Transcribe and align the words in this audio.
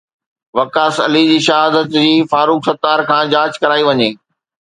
وقاص 0.59 0.95
علي 1.07 1.21
جي 1.31 1.35
شهادت 1.47 1.91
جي 1.97 2.07
فاروق 2.31 2.63
ستار 2.69 3.05
کان 3.11 3.23
جاچ 3.35 3.61
ڪرائي 3.65 3.85
وڃي 3.91 4.09